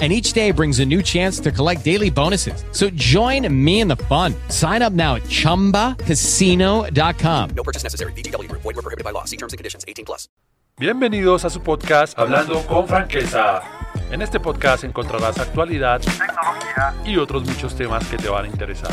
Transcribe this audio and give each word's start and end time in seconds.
and 0.00 0.12
each 0.12 0.32
day 0.32 0.50
brings 0.50 0.80
a 0.80 0.84
new 0.84 1.02
chance 1.02 1.38
to 1.38 1.52
collect 1.52 1.84
daily 1.84 2.10
bonuses. 2.10 2.64
So 2.72 2.90
join 2.90 3.46
me 3.48 3.80
in 3.80 3.86
the 3.86 3.96
fun. 4.08 4.34
Sign 4.48 4.82
up 4.82 4.92
now 4.92 5.14
at 5.14 5.22
ChumbaCasino.com. 5.22 7.50
No 7.54 7.62
purchase 7.62 7.84
necessary. 7.84 8.12
VGW 8.12 8.48
Group. 8.48 8.62
Void 8.62 8.74
were 8.74 8.82
prohibited 8.82 9.04
by 9.04 9.12
law. 9.12 9.22
See 9.24 9.36
terms 9.36 9.52
and 9.52 9.58
conditions. 9.58 9.84
18 9.86 10.04
plus. 10.04 10.28
Bienvenidos 10.76 11.44
a 11.44 11.50
su 11.50 11.60
podcast 11.60 12.18
Hablando 12.18 12.60
con 12.66 12.88
Franqueza. 12.88 13.62
En 14.10 14.22
este 14.22 14.40
podcast 14.40 14.82
encontrarás 14.82 15.38
actualidad, 15.38 16.00
tecnología 16.00 16.94
y 17.04 17.16
otros 17.16 17.44
muchos 17.44 17.76
temas 17.76 18.04
que 18.08 18.16
te 18.16 18.28
van 18.28 18.46
a 18.46 18.48
interesar. 18.48 18.90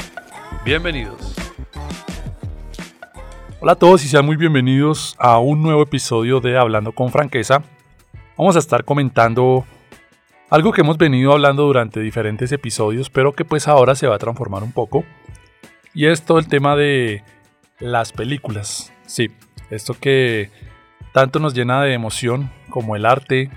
Bienvenidos. 0.63 1.33
Hola 3.59 3.71
a 3.71 3.75
todos 3.75 4.05
y 4.05 4.09
sean 4.09 4.27
muy 4.27 4.35
bienvenidos 4.35 5.15
a 5.17 5.39
un 5.39 5.63
nuevo 5.63 5.81
episodio 5.81 6.39
de 6.39 6.55
Hablando 6.55 6.91
con 6.91 7.11
Franqueza. 7.11 7.63
Vamos 8.37 8.55
a 8.55 8.59
estar 8.59 8.85
comentando 8.85 9.65
algo 10.51 10.73
que 10.73 10.81
hemos 10.81 10.97
venido 10.97 11.31
hablando 11.31 11.63
durante 11.63 12.01
diferentes 12.01 12.51
episodios, 12.51 13.09
pero 13.09 13.31
que 13.31 13.45
pues 13.45 13.69
ahora 13.69 13.95
se 13.95 14.05
va 14.05 14.15
a 14.15 14.19
transformar 14.19 14.63
un 14.63 14.73
poco. 14.73 15.05
Y 15.93 16.07
es 16.07 16.23
todo 16.23 16.39
el 16.39 16.47
tema 16.47 16.75
de 16.75 17.23
las 17.79 18.11
películas. 18.11 18.93
Sí, 19.05 19.31
esto 19.69 19.93
que 19.93 20.51
tanto 21.13 21.39
nos 21.39 21.53
llena 21.53 21.81
de 21.81 21.93
emoción 21.93 22.51
como 22.69 22.97
el 22.97 23.05
arte, 23.05 23.49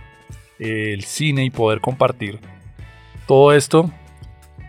el 0.60 1.02
cine 1.02 1.44
y 1.44 1.50
poder 1.50 1.80
compartir 1.80 2.38
todo 3.26 3.52
esto. 3.52 3.90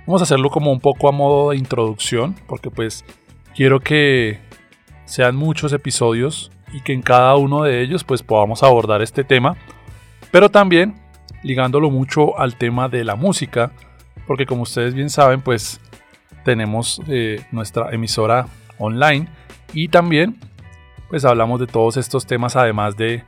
Vamos 0.08 0.22
a 0.22 0.24
hacerlo 0.24 0.50
como 0.50 0.72
un 0.72 0.80
poco 0.80 1.08
a 1.08 1.12
modo 1.12 1.52
de 1.52 1.58
introducción, 1.58 2.36
porque 2.48 2.72
pues 2.72 3.06
quiero 3.56 3.82
que 3.82 4.40
sean 5.06 5.36
muchos 5.36 5.74
episodios 5.74 6.52
y 6.74 6.82
que 6.82 6.94
en 6.94 7.04
cada 7.04 7.36
uno 7.36 7.62
de 7.62 7.84
ellos 7.84 8.04
pues 8.04 8.24
podamos 8.24 8.64
abordar 8.64 9.04
este 9.04 9.24
tema, 9.24 9.58
pero 10.32 10.50
también 10.50 11.05
ligándolo 11.46 11.92
mucho 11.92 12.40
al 12.40 12.58
tema 12.58 12.90
de 12.90 13.04
la 13.04 13.16
música, 13.16 13.72
porque 14.26 14.48
como 14.48 14.64
ustedes 14.64 14.96
bien 14.96 15.12
saben, 15.12 15.42
pues 15.42 15.80
tenemos 16.44 17.00
eh, 17.08 17.46
nuestra 17.52 17.92
emisora 17.92 18.48
online 18.80 19.28
y 19.72 19.90
también 19.90 20.38
pues 21.08 21.24
hablamos 21.24 21.60
de 21.60 21.68
todos 21.68 21.98
estos 21.98 22.26
temas 22.26 22.56
además 22.56 22.98
de 22.98 23.24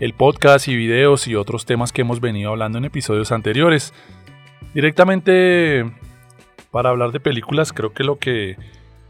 el 0.00 0.12
podcast 0.12 0.66
y 0.66 0.74
videos 0.74 1.28
y 1.28 1.36
otros 1.36 1.64
temas 1.64 1.92
que 1.92 2.00
hemos 2.00 2.20
venido 2.20 2.50
hablando 2.50 2.78
en 2.78 2.84
episodios 2.84 3.30
anteriores. 3.30 3.94
Directamente 4.74 5.88
para 6.72 6.90
hablar 6.90 7.12
de 7.12 7.20
películas 7.20 7.72
creo 7.72 7.92
que 7.92 8.02
lo 8.02 8.18
que 8.18 8.56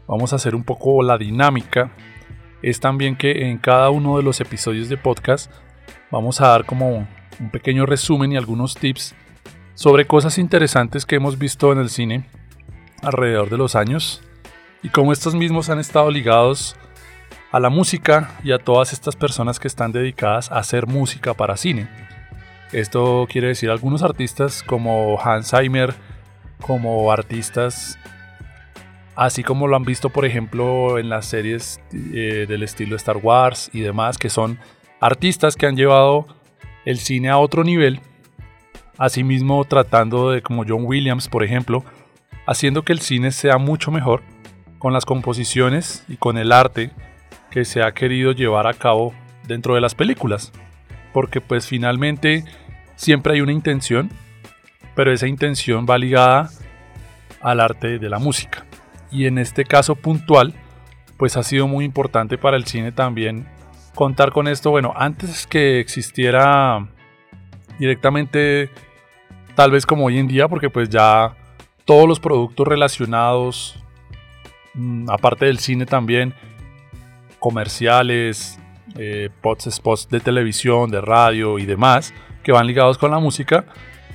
vamos 0.05 0.31
a 0.31 0.35
hacer 0.35 0.53
un 0.53 0.63
poco 0.63 1.01
la 1.01 1.17
dinámica 1.17 1.91
es 2.61 2.79
también 2.79 3.15
que 3.15 3.49
en 3.49 3.57
cada 3.57 3.89
uno 3.89 4.17
de 4.17 4.23
los 4.23 4.39
episodios 4.41 4.89
de 4.89 4.97
podcast 4.97 5.51
vamos 6.11 6.39
a 6.39 6.49
dar 6.49 6.65
como 6.65 7.07
un 7.39 7.49
pequeño 7.49 7.85
resumen 7.85 8.31
y 8.31 8.37
algunos 8.37 8.75
tips 8.75 9.15
sobre 9.75 10.05
cosas 10.05 10.37
interesantes 10.37 11.05
que 11.05 11.15
hemos 11.15 11.37
visto 11.37 11.71
en 11.71 11.79
el 11.79 11.89
cine 11.89 12.25
alrededor 13.01 13.49
de 13.49 13.57
los 13.57 13.75
años 13.75 14.21
y 14.81 14.89
cómo 14.89 15.11
estos 15.11 15.35
mismos 15.35 15.69
han 15.69 15.79
estado 15.79 16.11
ligados 16.11 16.75
a 17.51 17.59
la 17.59 17.69
música 17.69 18.31
y 18.43 18.51
a 18.51 18.59
todas 18.59 18.93
estas 18.93 19.15
personas 19.15 19.59
que 19.59 19.67
están 19.67 19.91
dedicadas 19.91 20.51
a 20.51 20.57
hacer 20.57 20.87
música 20.87 21.33
para 21.33 21.57
cine. 21.57 21.87
Esto 22.71 23.27
quiere 23.29 23.49
decir 23.49 23.69
algunos 23.69 24.01
artistas 24.01 24.63
como 24.63 25.19
Hans 25.21 25.51
Zimmer, 25.51 25.93
como 26.59 27.11
artistas 27.11 27.97
así 29.15 29.43
como 29.43 29.67
lo 29.67 29.75
han 29.75 29.83
visto 29.83 30.09
por 30.09 30.25
ejemplo 30.25 30.97
en 30.97 31.09
las 31.09 31.27
series 31.27 31.79
eh, 31.93 32.45
del 32.47 32.63
estilo 32.63 32.95
Star 32.95 33.17
Wars 33.17 33.69
y 33.73 33.81
demás, 33.81 34.17
que 34.17 34.29
son 34.29 34.59
artistas 34.99 35.55
que 35.55 35.65
han 35.65 35.75
llevado 35.75 36.27
el 36.85 36.99
cine 36.99 37.29
a 37.29 37.37
otro 37.37 37.63
nivel, 37.63 37.99
asimismo 38.97 39.63
tratando 39.65 40.31
de, 40.31 40.41
como 40.41 40.63
John 40.67 40.85
Williams, 40.85 41.27
por 41.27 41.43
ejemplo, 41.43 41.83
haciendo 42.45 42.83
que 42.83 42.93
el 42.93 42.99
cine 42.99 43.31
sea 43.31 43.57
mucho 43.57 43.91
mejor 43.91 44.21
con 44.79 44.93
las 44.93 45.05
composiciones 45.05 46.03
y 46.07 46.17
con 46.17 46.37
el 46.37 46.51
arte 46.51 46.91
que 47.49 47.65
se 47.65 47.83
ha 47.83 47.93
querido 47.93 48.31
llevar 48.31 48.67
a 48.67 48.73
cabo 48.73 49.13
dentro 49.47 49.75
de 49.75 49.81
las 49.81 49.95
películas. 49.95 50.51
Porque 51.13 51.39
pues 51.39 51.67
finalmente 51.67 52.43
siempre 52.95 53.33
hay 53.33 53.41
una 53.41 53.51
intención, 53.51 54.09
pero 54.95 55.13
esa 55.13 55.27
intención 55.27 55.85
va 55.89 55.97
ligada 55.97 56.49
al 57.41 57.59
arte 57.59 57.99
de 57.99 58.09
la 58.09 58.19
música. 58.19 58.65
Y 59.11 59.25
en 59.27 59.37
este 59.37 59.63
caso 59.63 59.95
puntual, 59.95 60.53
pues 61.17 61.37
ha 61.37 61.43
sido 61.43 61.67
muy 61.67 61.85
importante 61.85 62.37
para 62.37 62.57
el 62.57 62.65
cine 62.65 62.91
también 62.91 63.45
contar 63.95 64.31
con 64.31 64.47
esto. 64.47 64.71
Bueno, 64.71 64.93
antes 64.95 65.47
que 65.47 65.79
existiera 65.79 66.87
directamente, 67.79 68.69
tal 69.55 69.71
vez 69.71 69.85
como 69.85 70.05
hoy 70.05 70.19
en 70.19 70.27
día, 70.27 70.47
porque 70.47 70.69
pues 70.69 70.89
ya 70.89 71.35
todos 71.85 72.07
los 72.07 72.19
productos 72.19 72.67
relacionados, 72.67 73.79
mm, 74.73 75.09
aparte 75.09 75.45
del 75.45 75.59
cine 75.59 75.85
también, 75.85 76.33
comerciales, 77.39 78.59
eh, 78.97 79.29
spots 79.69 80.07
de 80.09 80.19
televisión, 80.19 80.91
de 80.91 81.01
radio 81.01 81.59
y 81.59 81.65
demás, 81.65 82.13
que 82.43 82.51
van 82.51 82.67
ligados 82.67 82.97
con 82.97 83.11
la 83.11 83.19
música, 83.19 83.65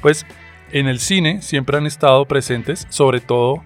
pues 0.00 0.26
en 0.70 0.86
el 0.86 0.98
cine 1.00 1.42
siempre 1.42 1.76
han 1.78 1.86
estado 1.86 2.24
presentes, 2.26 2.86
sobre 2.90 3.20
todo 3.20 3.62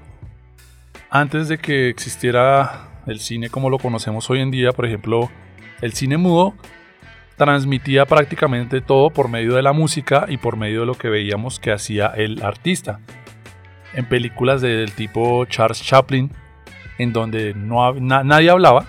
antes 1.11 1.49
de 1.49 1.59
que 1.59 1.89
existiera 1.89 2.89
el 3.07 3.21
cine 3.21 3.51
como 3.51 3.71
lo 3.71 3.79
conocemos 3.79 4.31
hoy 4.31 4.41
en 4.41 4.51
día, 4.51 4.73
por 4.73 4.87
ejemplo, 4.87 5.31
el 5.83 5.93
cine 5.93 6.17
mudo 6.17 6.55
transmitía 7.37 8.07
prácticamente 8.07 8.81
todo 8.81 9.11
por 9.11 9.29
medio 9.29 9.55
de 9.55 9.63
la 9.63 9.73
música 9.73 10.27
y 10.29 10.39
por 10.39 10.57
medio 10.57 10.81
de 10.81 10.87
lo 10.87 10.95
que 10.95 11.11
veíamos 11.11 11.59
que 11.59 11.73
hacía 11.73 12.07
el 12.07 12.43
artista. 12.43 13.01
En 13.93 14.07
películas 14.07 14.63
del 14.63 14.93
tipo 14.93 15.45
Charles 15.47 15.83
Chaplin, 15.83 16.31
en 16.99 17.13
donde 17.13 17.53
no, 17.55 17.93
nadie 17.95 18.49
hablaba, 18.49 18.87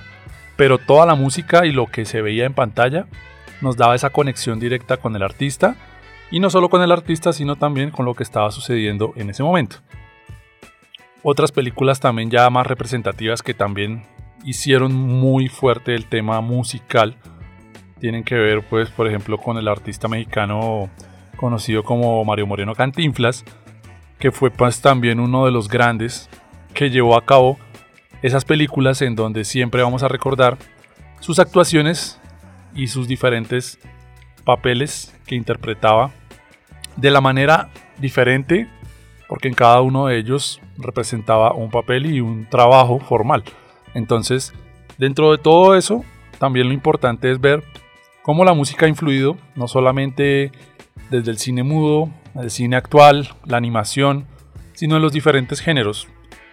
pero 0.55 0.77
toda 0.77 1.05
la 1.05 1.15
música 1.15 1.65
y 1.65 1.71
lo 1.71 1.87
que 1.87 2.05
se 2.05 2.21
veía 2.21 2.45
en 2.45 2.53
pantalla 2.53 3.07
nos 3.59 3.75
daba 3.75 3.95
esa 3.95 4.11
conexión 4.11 4.59
directa 4.59 4.97
con 4.97 5.15
el 5.15 5.23
artista, 5.23 5.75
y 6.29 6.39
no 6.39 6.49
solo 6.49 6.69
con 6.69 6.81
el 6.81 6.91
artista, 6.91 7.31
sino 7.31 7.57
también 7.57 7.91
con 7.91 8.05
lo 8.05 8.15
que 8.15 8.23
estaba 8.23 8.49
sucediendo 8.51 9.13
en 9.15 9.29
ese 9.29 9.43
momento. 9.43 9.77
Otras 11.21 11.51
películas 11.51 11.99
también 11.99 12.29
ya 12.29 12.49
más 12.49 12.67
representativas 12.67 13.41
que 13.41 13.53
también 13.53 14.03
hicieron 14.43 14.93
muy 14.93 15.47
fuerte 15.47 15.95
el 15.95 16.05
tema 16.05 16.41
musical. 16.41 17.15
Tienen 17.99 18.23
que 18.23 18.35
ver, 18.35 18.65
pues, 18.69 18.89
por 18.89 19.07
ejemplo, 19.07 19.37
con 19.37 19.57
el 19.57 19.67
artista 19.67 20.07
mexicano 20.07 20.89
conocido 21.37 21.83
como 21.83 22.23
Mario 22.23 22.47
Moreno 22.47 22.75
Cantinflas, 22.75 23.43
que 24.19 24.31
fue 24.31 24.51
pues 24.51 24.81
también 24.81 25.19
uno 25.19 25.45
de 25.45 25.51
los 25.51 25.67
grandes 25.67 26.29
que 26.73 26.89
llevó 26.89 27.17
a 27.17 27.25
cabo 27.25 27.57
esas 28.21 28.45
películas 28.45 29.01
en 29.01 29.15
donde 29.15 29.43
siempre 29.43 29.83
vamos 29.83 30.03
a 30.03 30.07
recordar 30.07 30.57
sus 31.19 31.39
actuaciones 31.39 32.19
y 32.73 32.87
sus 32.87 33.07
diferentes 33.07 33.79
papeles 34.45 35.13
que 35.25 35.35
interpretaba 35.35 36.11
de 36.95 37.11
la 37.11 37.21
manera 37.21 37.69
diferente, 37.97 38.67
porque 39.27 39.47
en 39.47 39.53
cada 39.53 39.81
uno 39.81 40.07
de 40.07 40.17
ellos 40.17 40.61
representaba 40.77 41.53
un 41.53 41.69
papel 41.69 42.05
y 42.05 42.21
un 42.21 42.45
trabajo 42.49 42.99
formal. 42.99 43.43
Entonces, 43.93 44.53
dentro 44.97 45.31
de 45.31 45.37
todo 45.37 45.75
eso, 45.75 46.03
también 46.39 46.67
lo 46.67 46.73
importante 46.73 47.31
es 47.31 47.39
ver 47.39 47.63
cómo 48.21 48.45
la 48.45 48.53
música 48.53 48.85
ha 48.85 48.89
influido, 48.89 49.37
no 49.55 49.67
solamente 49.67 50.51
desde 51.09 51.31
el 51.31 51.37
cine 51.37 51.63
mudo, 51.63 52.09
el 52.35 52.51
cine 52.51 52.75
actual, 52.75 53.29
la 53.45 53.57
animación, 53.57 54.25
sino 54.73 54.95
en 54.95 55.01
los 55.01 55.13
diferentes 55.13 55.59
géneros. 55.59 56.07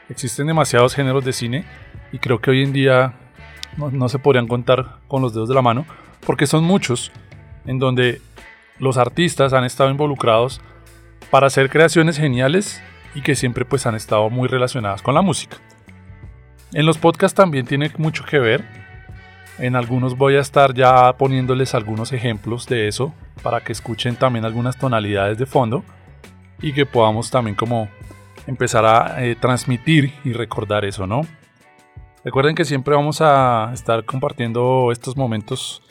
Existen 0.08 0.46
demasiados 0.46 0.94
géneros 0.94 1.24
de 1.24 1.32
cine 1.32 1.64
y 2.12 2.18
creo 2.18 2.40
que 2.40 2.50
hoy 2.50 2.62
en 2.62 2.72
día 2.72 3.14
no, 3.76 4.08
se 4.08 4.18
podrían 4.18 4.48
contar 4.48 4.98
con 5.08 5.22
los 5.22 5.32
dedos 5.32 5.48
de 5.48 5.54
la 5.54 5.62
mano, 5.62 5.86
porque 6.26 6.46
son 6.46 6.64
muchos, 6.64 7.12
en 7.66 7.78
donde 7.78 8.20
los 8.78 8.96
artistas 8.96 9.52
han 9.52 9.64
estado 9.64 9.90
involucrados 9.90 10.60
para 11.30 11.46
hacer 11.46 11.70
creaciones 11.70 12.16
geniales 12.18 12.82
y 13.14 13.22
que 13.22 13.34
siempre 13.34 13.64
pues 13.64 13.86
han 13.86 13.94
estado 13.94 14.28
muy 14.30 14.48
relacionadas 14.48 15.02
con 15.02 15.14
la 15.14 15.22
música. 15.22 15.58
En 16.72 16.86
los 16.86 16.98
podcasts 16.98 17.34
también 17.34 17.66
tiene 17.66 17.90
mucho 17.98 18.24
que 18.24 18.38
ver. 18.38 18.64
En 19.58 19.74
algunos 19.74 20.16
voy 20.16 20.36
a 20.36 20.40
estar 20.40 20.72
ya 20.72 21.12
poniéndoles 21.14 21.74
algunos 21.74 22.12
ejemplos 22.12 22.66
de 22.66 22.86
eso 22.86 23.12
para 23.42 23.60
que 23.60 23.72
escuchen 23.72 24.16
también 24.16 24.44
algunas 24.44 24.78
tonalidades 24.78 25.36
de 25.36 25.46
fondo 25.46 25.84
y 26.62 26.72
que 26.72 26.86
podamos 26.86 27.30
también 27.30 27.56
como 27.56 27.88
empezar 28.46 28.84
a 28.84 29.24
eh, 29.24 29.34
transmitir 29.34 30.12
y 30.24 30.32
recordar 30.32 30.84
eso, 30.84 31.06
¿no? 31.06 31.22
Recuerden 32.24 32.54
que 32.54 32.64
siempre 32.64 32.94
vamos 32.94 33.20
a 33.20 33.70
estar 33.74 34.04
compartiendo 34.04 34.92
estos 34.92 35.16
momentos 35.16 35.82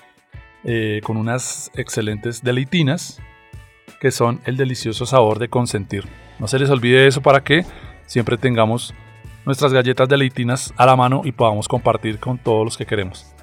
eh, 0.64 1.02
con 1.04 1.18
unas 1.18 1.72
excelentes 1.76 2.44
deleitinas 2.44 3.20
que 4.00 4.12
son 4.12 4.40
el 4.46 4.56
delicioso 4.56 5.06
sabor 5.06 5.40
de 5.40 5.50
consentir. 5.50 6.06
No 6.40 6.48
se 6.48 6.60
les 6.60 6.70
olvide 6.70 7.06
eso 7.06 7.22
para 7.22 7.44
que 7.44 7.66
siempre 8.06 8.38
tengamos 8.38 8.94
nuestras 9.46 9.74
galletas 9.74 10.08
deleitinas 10.10 10.74
a 10.78 10.86
la 10.86 10.96
mano 10.96 11.22
y 11.24 11.32
podamos 11.32 11.68
compartir 11.68 12.20
con 12.20 12.38
todos 12.38 12.66
los 12.66 12.78
que 12.78 12.86
queremos. 12.86 13.34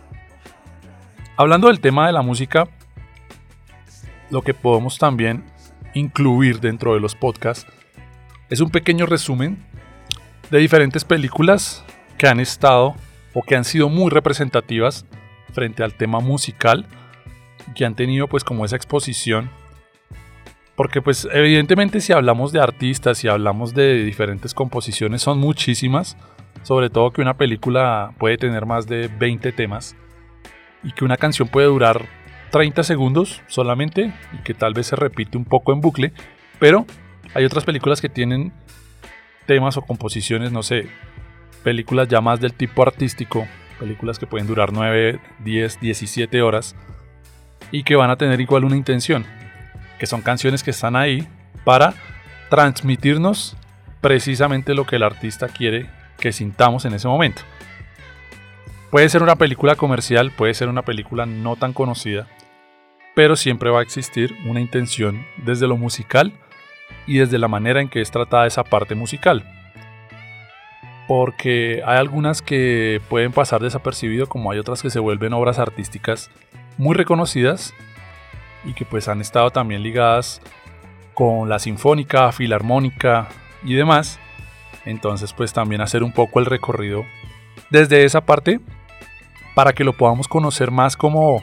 Hablando 1.37 1.69
del 1.69 1.81
tema 1.81 2.07
de 2.07 2.13
la 2.13 2.23
música, 2.23 2.69
lo 4.31 4.43
que 4.43 4.55
podemos 4.55 4.99
también 4.99 5.45
incluir 5.95 6.61
dentro 6.61 6.95
de 6.95 7.01
los 7.01 7.15
podcasts 7.15 7.67
es 8.51 8.61
un 8.61 8.71
pequeño 8.71 9.07
resumen 9.07 9.65
de 10.51 10.59
diferentes 10.59 11.05
películas 11.05 11.85
que 12.17 12.29
han 12.29 12.41
estado 12.41 12.95
o 13.35 13.43
que 13.43 13.57
han 13.57 13.65
sido 13.65 13.89
muy 13.89 14.11
representativas 14.11 15.05
frente 15.53 15.83
al 15.83 15.95
tema 15.95 16.21
musical, 16.21 16.87
que 17.75 17.85
han 17.85 17.95
tenido 17.95 18.29
pues 18.29 18.45
como 18.45 18.65
esa 18.65 18.77
exposición. 18.77 19.51
Porque 20.77 21.01
pues 21.01 21.27
evidentemente 21.33 22.01
si 22.01 22.13
hablamos 22.13 22.53
de 22.53 22.61
artistas, 22.61 23.19
si 23.19 23.29
hablamos 23.29 23.75
de 23.75 24.05
diferentes 24.05 24.55
composiciones, 24.55 25.23
son 25.23 25.39
muchísimas. 25.39 26.17
Sobre 26.63 26.91
todo 26.91 27.13
que 27.13 27.23
una 27.23 27.35
película 27.35 28.13
puede 28.19 28.37
tener 28.37 28.67
más 28.67 28.87
de 28.87 29.09
20 29.09 29.53
temas. 29.53 29.97
Y 30.83 30.93
que 30.93 31.05
una 31.05 31.17
canción 31.17 31.49
puede 31.49 31.67
durar 31.67 32.05
30 32.51 32.83
segundos 32.83 33.43
solamente 33.47 34.13
y 34.33 34.43
que 34.43 34.55
tal 34.55 34.75
vez 34.75 34.89
se 34.89 34.97
repite 34.97 35.39
un 35.39 35.45
poco 35.45 35.73
en 35.73 35.81
bucle. 35.81 36.13
Pero 36.59 36.87
hay 37.35 37.45
otras 37.45 37.65
películas 37.65 38.01
que 38.01 38.09
tienen 38.09 38.53
temas 39.47 39.77
o 39.77 39.83
composiciones, 39.83 40.53
no 40.53 40.63
sé, 40.63 40.89
películas 41.63 42.09
ya 42.09 42.21
más 42.21 42.41
del 42.41 42.53
tipo 42.53 42.83
artístico, 42.83 43.47
películas 43.79 44.19
que 44.19 44.27
pueden 44.27 44.47
durar 44.47 44.73
9, 44.73 45.21
10, 45.45 45.81
17 45.81 46.43
horas 46.43 46.77
y 47.71 47.83
que 47.83 47.97
van 47.97 48.11
a 48.11 48.17
tener 48.17 48.41
igual 48.41 48.65
una 48.65 48.77
intención, 48.77 49.25
que 49.99 50.07
son 50.07 50.23
canciones 50.23 50.63
que 50.63 50.71
están 50.71 50.97
ahí 50.97 51.27
para 51.65 51.95
transmitirnos 52.49 53.57
precisamente 54.01 54.75
lo 54.75 54.87
que 54.87 54.97
el 54.97 55.03
artista 55.03 55.49
quiere 55.49 55.91
que 56.19 56.33
sintamos 56.33 56.85
en 56.85 56.95
ese 56.95 57.09
momento. 57.09 57.43
Puede 58.91 59.09
ser 59.09 59.23
una 59.23 59.37
película 59.37 59.75
comercial, 59.75 60.31
puede 60.31 60.55
ser 60.55 60.69
una 60.69 60.83
película 60.83 61.27
no 61.27 61.57
tan 61.57 61.73
conocida, 61.73 62.29
pero 63.15 63.37
siempre 63.37 63.71
va 63.71 63.81
a 63.81 63.83
existir 63.83 64.37
una 64.47 64.61
intención 64.61 65.27
desde 65.39 65.67
lo 65.67 65.77
musical 65.77 66.33
y 67.07 67.19
desde 67.19 67.39
la 67.39 67.49
manera 67.49 67.81
en 67.81 67.89
que 67.89 68.01
es 68.01 68.11
tratada 68.11 68.47
esa 68.47 68.65
parte 68.65 68.95
musical. 68.95 69.45
Porque 71.09 71.83
hay 71.85 71.99
algunas 71.99 72.43
que 72.43 73.01
pueden 73.09 73.33
pasar 73.33 73.61
desapercibido 73.61 74.29
como 74.29 74.51
hay 74.51 74.59
otras 74.59 74.83
que 74.83 74.91
se 74.91 74.99
vuelven 74.99 75.33
obras 75.33 75.59
artísticas 75.59 76.31
muy 76.79 76.95
reconocidas 76.95 77.75
y 78.67 78.75
que 78.75 78.85
pues 78.85 79.09
han 79.09 79.21
estado 79.21 79.51
también 79.51 79.83
ligadas 79.83 80.43
con 81.15 81.49
la 81.49 81.59
sinfónica, 81.59 82.31
filarmónica 82.33 83.29
y 83.65 83.75
demás. 83.75 84.19
Entonces 84.85 85.33
pues 85.33 85.53
también 85.53 85.81
hacer 85.81 86.03
un 86.03 86.13
poco 86.13 86.39
el 86.41 86.47
recorrido 86.47 87.05
desde 87.71 88.05
esa 88.05 88.21
parte 88.21 88.61
para 89.55 89.73
que 89.73 89.85
lo 89.85 89.95
podamos 89.95 90.29
conocer 90.29 90.71
más 90.71 90.97
como, 90.97 91.43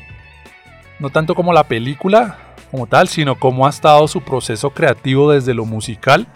no 1.00 1.10
tanto 1.10 1.34
como 1.34 1.52
la 1.52 1.64
película 1.64 2.38
como 2.70 2.88
tal, 2.88 3.08
sino 3.08 3.36
cómo 3.36 3.68
ha 3.68 3.70
estado 3.70 4.08
su 4.08 4.22
proceso 4.22 4.72
creativo 4.72 5.32
desde 5.32 5.54
lo 5.54 5.66
musical 5.66 6.28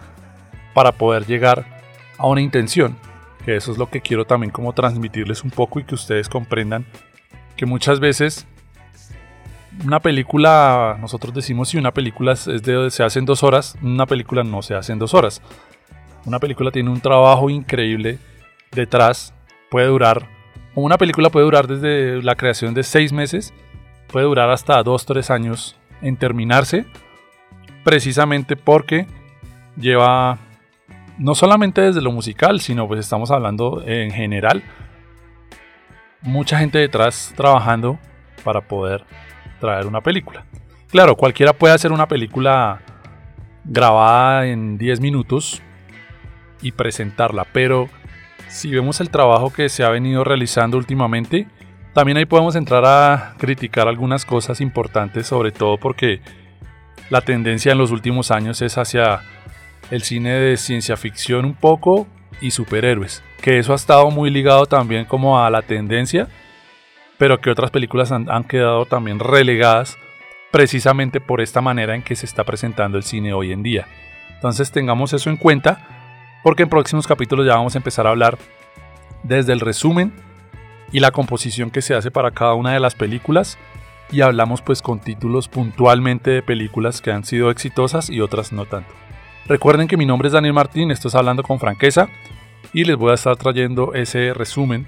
para 0.74 0.92
poder 0.92 1.25
llegar 1.25 1.81
a 2.18 2.28
una 2.28 2.42
intención. 2.42 2.98
Que 3.44 3.56
eso 3.56 3.72
es 3.72 3.78
lo 3.78 3.90
que 3.90 4.01
quiero 4.01 4.25
también 4.25 4.51
como 4.51 4.74
transmitirles 4.74 5.44
un 5.44 5.51
poco 5.51 5.80
y 5.80 5.83
que 5.83 5.95
ustedes 5.95 6.30
comprendan 6.30 6.86
que 7.56 7.66
muchas 7.66 8.00
veces 8.00 8.48
una 9.85 10.00
película, 10.00 10.97
nosotros 11.00 11.33
decimos 11.33 11.69
si 11.69 11.77
una 11.77 11.94
película 11.94 12.35
se 12.35 13.03
hace 13.03 13.19
en 13.19 13.25
dos 13.25 13.44
horas, 13.44 13.77
una 13.81 14.06
película 14.06 14.44
no 14.44 14.62
se 14.62 14.75
hace 14.75 14.94
en 14.94 15.00
dos 15.00 15.13
horas. 15.13 15.41
Una 16.25 16.39
película 16.39 16.71
tiene 16.71 16.89
un 16.89 17.00
trabajo 17.00 17.50
increíble 17.50 18.19
detrás, 18.71 19.33
puede 19.69 19.88
durar, 19.88 20.27
una 20.75 20.97
película 20.97 21.29
puede 21.29 21.45
durar 21.45 21.68
desde 21.68 22.21
la 22.21 22.35
creación 22.35 22.74
de 22.74 22.83
seis 22.83 23.13
meses, 23.13 23.53
puede 24.12 24.25
durar 24.25 24.50
hasta 24.50 24.81
dos, 24.83 25.06
tres 25.06 25.29
años 25.31 25.77
en 26.01 26.18
terminarse, 26.18 26.85
precisamente 27.83 28.56
porque 28.56 29.07
lleva 29.77 30.38
no 31.18 31.33
solamente 31.33 31.81
desde 31.81 32.01
lo 32.01 32.12
musical, 32.12 32.59
sino 32.62 32.88
pues 32.88 33.00
estamos 33.00 33.31
hablando 33.31 33.83
en 33.85 34.12
general, 34.12 34.63
mucha 36.21 36.59
gente 36.59 36.77
detrás 36.77 37.33
trabajando 37.35 37.97
para 38.44 38.62
poder 38.62 39.06
traer 39.59 39.88
una 39.88 40.01
película. 40.01 40.45
Claro, 40.89 41.15
cualquiera 41.15 41.54
puede 41.54 41.74
hacer 41.74 41.92
una 41.92 42.07
película 42.07 42.81
grabada 43.65 44.48
en 44.48 44.77
10 44.77 45.01
minutos 45.01 45.62
y 46.62 46.71
presentarla, 46.71 47.45
pero 47.51 47.89
si 48.48 48.71
vemos 48.71 49.01
el 49.01 49.09
trabajo 49.09 49.51
que 49.51 49.69
se 49.69 49.83
ha 49.83 49.89
venido 49.89 50.24
realizando 50.24 50.77
últimamente, 50.77 51.48
también 51.94 52.18
ahí 52.18 52.25
podemos 52.25 52.56
entrar 52.56 52.86
a 52.86 53.33
criticar 53.38 53.88
algunas 53.88 54.25
cosas 54.25 54.62
importantes, 54.62 55.27
sobre 55.27 55.51
todo 55.51 55.77
porque 55.77 56.21
la 57.09 57.21
tendencia 57.21 57.71
en 57.71 57.77
los 57.77 57.92
últimos 57.92 58.31
años 58.31 58.62
es 58.62 58.77
hacia 58.77 59.21
el 59.92 60.04
cine 60.04 60.33
de 60.33 60.57
ciencia 60.57 60.98
ficción 60.98 61.45
un 61.45 61.54
poco 61.54 62.07
y 62.42 62.51
superhéroes, 62.51 63.24
que 63.42 63.57
eso 63.59 63.74
ha 63.74 63.75
estado 63.75 64.12
muy 64.12 64.30
ligado 64.30 64.65
también 64.65 65.06
como 65.06 65.44
a 65.44 65.50
la 65.50 65.62
tendencia, 65.62 66.27
pero 67.18 67.40
que 67.40 67.50
otras 67.50 67.72
películas 67.72 68.12
han, 68.12 68.30
han 68.30 68.44
quedado 68.44 68.86
también 68.86 69.19
relegadas 69.19 69.98
precisamente 70.52 71.19
por 71.19 71.42
esta 71.42 71.62
manera 71.62 71.95
en 71.95 72.04
que 72.04 72.16
se 72.16 72.26
está 72.26 72.44
presentando 72.44 72.97
el 72.97 73.04
cine 73.04 73.33
hoy 73.33 73.52
en 73.52 73.64
día. 73.64 73.88
Entonces 74.36 74.71
tengamos 74.71 75.14
eso 75.14 75.30
en 75.30 75.38
cuenta, 75.38 76.40
porque 76.44 76.64
en 76.64 76.69
próximos 76.69 77.07
capítulos 77.07 77.45
ya 77.45 77.56
vamos 77.56 77.76
a 77.76 77.80
empezar 77.80 78.07
a 78.07 78.12
hablar 78.12 78.38
desde 79.24 79.54
el 79.54 79.59
resumen 79.59 80.14
y 80.92 81.00
la 81.00 81.12
composición 81.12 81.71
que 81.71 81.81
se 81.81 81.95
hace 81.95 82.12
para 82.12 82.31
cada 82.31 82.54
una 82.54 82.74
de 82.74 82.80
las 82.80 82.95
películas 82.95 83.57
y 84.12 84.21
hablamos 84.21 84.62
pues 84.62 84.81
con 84.81 85.00
títulos 85.00 85.47
puntualmente 85.47 86.31
de 86.31 86.42
películas 86.42 87.02
que 87.02 87.12
han 87.12 87.26
sido 87.26 87.52
exitosas 87.52 88.09
y 88.09 88.21
otras 88.21 88.54
no 88.54 88.66
tanto. 88.66 88.94
Recuerden 89.47 89.88
que 89.88 89.97
mi 89.97 90.06
nombre 90.06 90.28
es 90.28 90.33
Daniel 90.33 90.54
Martín, 90.54 90.92
esto 90.92 91.07
es 91.07 91.16
Hablando 91.16 91.44
con 91.44 91.59
Franqueza 91.59 92.07
y 92.74 92.86
les 92.86 92.95
voy 92.95 93.12
a 93.12 93.16
estar 93.16 93.36
trayendo 93.36 93.94
ese 93.94 94.33
resumen 94.33 94.88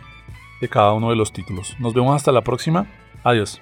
de 0.62 0.70
cada 0.70 0.94
uno 0.94 1.10
de 1.10 1.16
los 1.16 1.32
títulos. 1.32 1.76
Nos 1.80 1.94
vemos 1.94 2.16
hasta 2.16 2.32
la 2.32 2.42
próxima. 2.42 2.88
Adiós. 3.24 3.62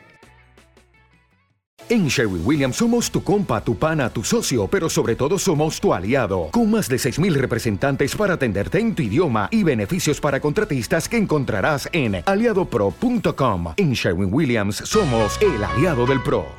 En 1.90 2.10
Sherwin 2.10 2.42
Williams 2.44 2.76
somos 2.76 3.10
tu 3.10 3.24
compa, 3.24 3.62
tu 3.62 3.78
pana, 3.78 4.10
tu 4.10 4.22
socio, 4.22 4.68
pero 4.68 4.90
sobre 4.90 5.16
todo 5.16 5.40
somos 5.40 5.80
tu 5.80 5.94
aliado, 5.94 6.50
con 6.52 6.70
más 6.70 6.90
de 6.90 6.98
6.000 6.98 7.34
representantes 7.36 8.14
para 8.14 8.34
atenderte 8.34 8.80
en 8.80 8.94
tu 8.94 9.04
idioma 9.04 9.48
y 9.52 9.64
beneficios 9.64 10.20
para 10.20 10.42
contratistas 10.42 11.08
que 11.08 11.16
encontrarás 11.16 11.88
en 11.94 12.24
aliadopro.com. 12.26 13.74
En 13.78 13.94
Sherwin 13.94 14.34
Williams 14.34 14.78
somos 14.84 15.40
el 15.42 15.64
aliado 15.64 16.06
del 16.06 16.22
PRO. 16.22 16.58